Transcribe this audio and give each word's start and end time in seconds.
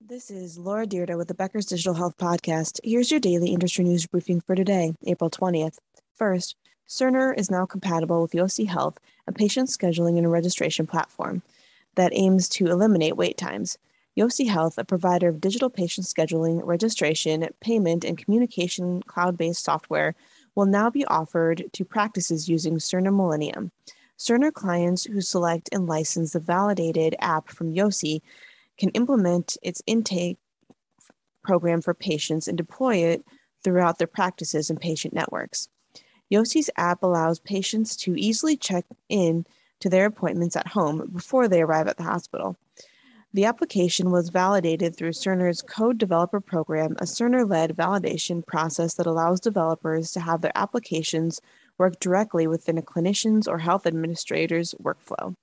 This 0.00 0.30
is 0.30 0.58
Laura 0.58 0.86
Dyrda 0.86 1.16
with 1.16 1.28
the 1.28 1.34
Becker's 1.34 1.66
Digital 1.66 1.94
Health 1.94 2.18
Podcast. 2.18 2.78
Here's 2.84 3.10
your 3.10 3.20
daily 3.20 3.52
industry 3.52 3.84
news 3.84 4.06
briefing 4.06 4.40
for 4.40 4.54
today, 4.54 4.94
April 5.06 5.30
20th. 5.30 5.78
First, 6.14 6.56
Cerner 6.86 7.32
is 7.38 7.50
now 7.50 7.64
compatible 7.64 8.20
with 8.20 8.32
Yosi 8.32 8.68
Health, 8.68 8.98
a 9.26 9.32
patient 9.32 9.68
scheduling 9.70 10.18
and 10.18 10.30
registration 10.30 10.86
platform 10.86 11.42
that 11.94 12.12
aims 12.12 12.48
to 12.50 12.66
eliminate 12.66 13.16
wait 13.16 13.38
times. 13.38 13.78
Yosi 14.16 14.48
Health, 14.48 14.78
a 14.78 14.84
provider 14.84 15.28
of 15.28 15.40
digital 15.40 15.70
patient 15.70 16.06
scheduling, 16.06 16.60
registration, 16.64 17.48
payment, 17.60 18.04
and 18.04 18.18
communication 18.18 19.02
cloud 19.04 19.38
based 19.38 19.64
software, 19.64 20.14
will 20.54 20.66
now 20.66 20.90
be 20.90 21.06
offered 21.06 21.64
to 21.72 21.84
practices 21.84 22.48
using 22.48 22.76
Cerner 22.76 23.14
Millennium. 23.14 23.70
Cerner 24.18 24.52
clients 24.52 25.04
who 25.04 25.20
select 25.20 25.68
and 25.72 25.86
license 25.86 26.32
the 26.32 26.40
validated 26.40 27.16
app 27.20 27.48
from 27.48 27.72
Yosi 27.72 28.20
can 28.78 28.90
implement 28.90 29.56
its 29.62 29.82
intake 29.86 30.38
program 31.42 31.80
for 31.80 31.94
patients 31.94 32.48
and 32.48 32.56
deploy 32.56 32.96
it 32.96 33.24
throughout 33.62 33.98
their 33.98 34.06
practices 34.06 34.70
and 34.70 34.80
patient 34.80 35.14
networks. 35.14 35.68
Yosi's 36.32 36.70
app 36.76 37.02
allows 37.02 37.38
patients 37.38 37.96
to 37.96 38.16
easily 38.16 38.56
check 38.56 38.84
in 39.08 39.46
to 39.80 39.88
their 39.88 40.06
appointments 40.06 40.56
at 40.56 40.68
home 40.68 41.10
before 41.12 41.48
they 41.48 41.62
arrive 41.62 41.86
at 41.86 41.96
the 41.96 42.02
hospital. 42.02 42.56
The 43.34 43.44
application 43.44 44.12
was 44.12 44.28
validated 44.28 44.96
through 44.96 45.10
Cerner's 45.10 45.60
Code 45.60 45.98
Developer 45.98 46.40
Program, 46.40 46.92
a 46.92 47.04
Cerner 47.04 47.48
led 47.48 47.76
validation 47.76 48.46
process 48.46 48.94
that 48.94 49.06
allows 49.06 49.40
developers 49.40 50.12
to 50.12 50.20
have 50.20 50.40
their 50.40 50.52
applications 50.54 51.40
work 51.76 51.98
directly 51.98 52.46
within 52.46 52.78
a 52.78 52.82
clinician's 52.82 53.48
or 53.48 53.58
health 53.58 53.86
administrator's 53.86 54.72
workflow. 54.80 55.34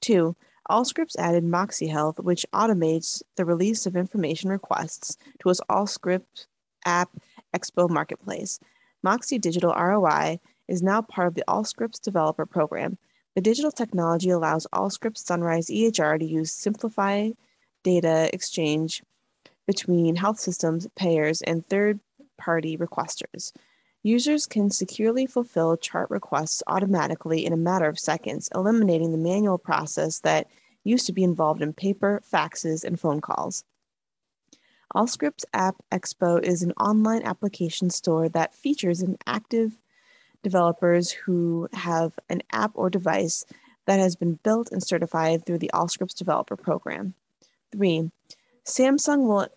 Two, 0.00 0.34
Allscripts 0.70 1.16
added 1.18 1.44
Moxie 1.44 1.86
Health, 1.86 2.20
which 2.20 2.44
automates 2.52 3.22
the 3.36 3.44
release 3.44 3.86
of 3.86 3.96
information 3.96 4.50
requests 4.50 5.16
to 5.40 5.48
its 5.48 5.60
Allscripts 5.70 6.46
app 6.84 7.10
Expo 7.56 7.88
marketplace. 7.88 8.60
Moxie 9.02 9.38
Digital 9.38 9.72
ROI 9.72 10.40
is 10.66 10.82
now 10.82 11.00
part 11.00 11.28
of 11.28 11.34
the 11.34 11.44
Allscripts 11.48 12.00
developer 12.00 12.44
program. 12.44 12.98
The 13.34 13.40
digital 13.40 13.70
technology 13.70 14.30
allows 14.30 14.66
Allscripts 14.72 15.18
Sunrise 15.18 15.68
EHR 15.68 16.18
to 16.18 16.24
use 16.24 16.52
simplify 16.52 17.30
data 17.82 18.28
exchange 18.34 19.02
between 19.66 20.16
health 20.16 20.38
systems, 20.38 20.86
payers, 20.96 21.40
and 21.42 21.66
third 21.66 22.00
party 22.36 22.76
requesters. 22.76 23.52
Users 24.02 24.46
can 24.46 24.70
securely 24.70 25.26
fulfill 25.26 25.76
chart 25.76 26.10
requests 26.10 26.62
automatically 26.66 27.44
in 27.44 27.52
a 27.52 27.56
matter 27.56 27.86
of 27.86 27.98
seconds, 27.98 28.48
eliminating 28.54 29.10
the 29.12 29.18
manual 29.18 29.58
process 29.58 30.20
that 30.20 30.48
used 30.84 31.06
to 31.06 31.12
be 31.12 31.24
involved 31.24 31.62
in 31.62 31.72
paper, 31.72 32.22
faxes, 32.30 32.84
and 32.84 32.98
phone 32.98 33.20
calls. 33.20 33.64
Allscripts 34.94 35.44
App 35.52 35.76
Expo 35.92 36.42
is 36.42 36.62
an 36.62 36.72
online 36.72 37.22
application 37.22 37.90
store 37.90 38.28
that 38.30 38.54
features 38.54 39.02
an 39.02 39.18
active 39.26 39.78
developers 40.42 41.10
who 41.10 41.68
have 41.72 42.12
an 42.30 42.42
app 42.52 42.70
or 42.74 42.88
device 42.88 43.44
that 43.86 43.98
has 43.98 44.16
been 44.16 44.38
built 44.42 44.70
and 44.70 44.82
certified 44.82 45.44
through 45.44 45.58
the 45.58 45.70
Allscripts 45.74 46.14
developer 46.14 46.56
program. 46.56 47.14
Three, 47.72 48.10
Samsung 48.64 49.26
will 49.26 49.48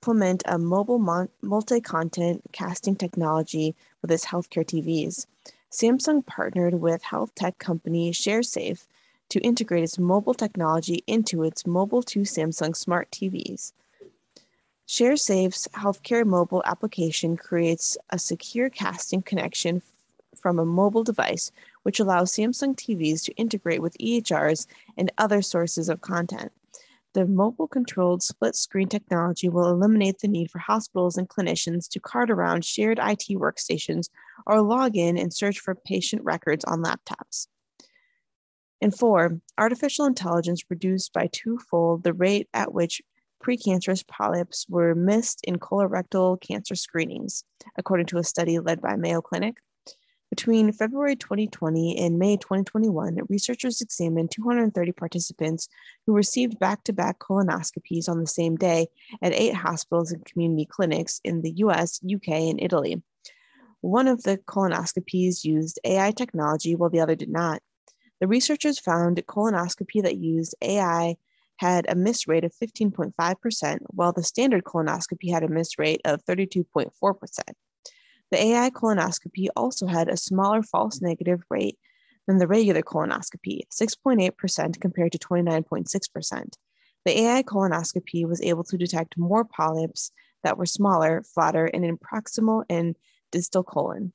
implement 0.00 0.42
a 0.46 0.56
mobile 0.56 0.98
multi 1.42 1.78
content 1.78 2.40
casting 2.52 2.96
technology 2.96 3.74
with 4.00 4.10
its 4.10 4.24
healthcare 4.24 4.64
TVs. 4.64 5.26
Samsung 5.70 6.24
partnered 6.24 6.80
with 6.80 7.02
health 7.02 7.34
tech 7.34 7.58
company 7.58 8.10
ShareSafe 8.10 8.86
to 9.28 9.40
integrate 9.40 9.84
its 9.84 9.98
mobile 9.98 10.32
technology 10.32 11.04
into 11.06 11.42
its 11.42 11.66
Mobile 11.66 12.02
to 12.04 12.20
Samsung 12.20 12.74
smart 12.74 13.10
TVs. 13.10 13.72
ShareSafe's 14.88 15.68
healthcare 15.74 16.24
mobile 16.24 16.62
application 16.64 17.36
creates 17.36 17.98
a 18.08 18.18
secure 18.18 18.70
casting 18.70 19.20
connection 19.20 19.82
from 20.34 20.58
a 20.58 20.64
mobile 20.64 21.04
device, 21.04 21.52
which 21.82 22.00
allows 22.00 22.32
Samsung 22.32 22.74
TVs 22.74 23.22
to 23.24 23.34
integrate 23.34 23.82
with 23.82 23.98
EHRs 23.98 24.66
and 24.96 25.12
other 25.18 25.42
sources 25.42 25.90
of 25.90 26.00
content. 26.00 26.52
The 27.12 27.26
mobile 27.26 27.66
controlled 27.66 28.22
split 28.22 28.54
screen 28.54 28.88
technology 28.88 29.48
will 29.48 29.68
eliminate 29.68 30.20
the 30.20 30.28
need 30.28 30.50
for 30.50 30.60
hospitals 30.60 31.16
and 31.16 31.28
clinicians 31.28 31.88
to 31.90 32.00
cart 32.00 32.30
around 32.30 32.64
shared 32.64 33.00
IT 33.00 33.26
workstations 33.30 34.10
or 34.46 34.62
log 34.62 34.96
in 34.96 35.18
and 35.18 35.34
search 35.34 35.58
for 35.58 35.74
patient 35.74 36.22
records 36.22 36.64
on 36.64 36.84
laptops. 36.84 37.48
And 38.80 38.96
four, 38.96 39.40
artificial 39.58 40.06
intelligence 40.06 40.62
reduced 40.70 41.12
by 41.12 41.28
twofold 41.32 42.04
the 42.04 42.12
rate 42.12 42.48
at 42.54 42.72
which 42.72 43.02
precancerous 43.44 44.06
polyps 44.06 44.66
were 44.68 44.94
missed 44.94 45.40
in 45.44 45.56
colorectal 45.56 46.40
cancer 46.40 46.76
screenings, 46.76 47.44
according 47.76 48.06
to 48.06 48.18
a 48.18 48.24
study 48.24 48.58
led 48.60 48.80
by 48.80 48.94
Mayo 48.96 49.20
Clinic. 49.20 49.56
Between 50.30 50.70
February 50.70 51.16
2020 51.16 51.98
and 51.98 52.16
May 52.16 52.36
2021, 52.36 53.18
researchers 53.28 53.80
examined 53.80 54.30
230 54.30 54.92
participants 54.92 55.68
who 56.06 56.14
received 56.14 56.60
back 56.60 56.84
to 56.84 56.92
back 56.92 57.18
colonoscopies 57.18 58.08
on 58.08 58.20
the 58.20 58.28
same 58.28 58.54
day 58.54 58.86
at 59.20 59.32
eight 59.32 59.54
hospitals 59.54 60.12
and 60.12 60.24
community 60.24 60.66
clinics 60.66 61.20
in 61.24 61.42
the 61.42 61.50
US, 61.56 62.00
UK, 62.04 62.28
and 62.28 62.62
Italy. 62.62 63.02
One 63.80 64.06
of 64.06 64.22
the 64.22 64.38
colonoscopies 64.38 65.42
used 65.44 65.80
AI 65.84 66.12
technology, 66.12 66.76
while 66.76 66.90
the 66.90 67.00
other 67.00 67.16
did 67.16 67.30
not. 67.30 67.60
The 68.20 68.28
researchers 68.28 68.78
found 68.78 69.24
colonoscopy 69.26 70.00
that 70.02 70.18
used 70.18 70.54
AI 70.62 71.16
had 71.56 71.86
a 71.88 71.96
miss 71.96 72.28
rate 72.28 72.44
of 72.44 72.54
15.5%, 72.54 73.78
while 73.88 74.12
the 74.12 74.22
standard 74.22 74.62
colonoscopy 74.62 75.32
had 75.32 75.42
a 75.42 75.48
miss 75.48 75.76
rate 75.76 76.00
of 76.04 76.24
32.4%. 76.24 76.90
The 78.30 78.42
AI 78.42 78.70
colonoscopy 78.70 79.48
also 79.56 79.86
had 79.86 80.08
a 80.08 80.16
smaller 80.16 80.62
false 80.62 81.00
negative 81.00 81.42
rate 81.50 81.78
than 82.26 82.38
the 82.38 82.46
regular 82.46 82.82
colonoscopy, 82.82 83.62
6.8% 83.72 84.80
compared 84.80 85.12
to 85.12 85.18
29.6%. 85.18 86.54
The 87.04 87.20
AI 87.22 87.42
colonoscopy 87.42 88.28
was 88.28 88.42
able 88.42 88.64
to 88.64 88.76
detect 88.76 89.18
more 89.18 89.44
polyps 89.44 90.12
that 90.44 90.58
were 90.58 90.66
smaller, 90.66 91.22
flatter, 91.22 91.66
and 91.66 91.84
in 91.84 91.98
proximal 91.98 92.64
and 92.68 92.96
distal 93.32 93.64
colon. 93.64 94.12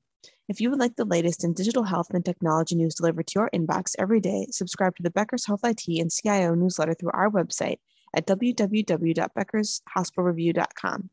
If 0.48 0.62
you 0.62 0.70
would 0.70 0.80
like 0.80 0.96
the 0.96 1.06
latest 1.06 1.44
in 1.44 1.54
digital 1.54 1.82
health 1.84 2.12
and 2.12 2.24
technology 2.24 2.76
news 2.76 2.94
delivered 2.96 3.28
to 3.28 3.40
your 3.40 3.50
inbox 3.54 3.96
every 3.98 4.20
day, 4.20 4.48
subscribe 4.52 4.96
to 4.98 5.04
the 5.04 5.10
Becker's 5.10 5.48
Health 5.48 5.62
IT 5.64 5.88
and 5.88 6.12
CIO 6.12 6.54
newsletter 6.54 6.94
through 6.94 7.12
our 7.14 7.30
website 7.30 7.78
at 8.14 8.28
www.beckershospitalreview.com. 8.28 11.10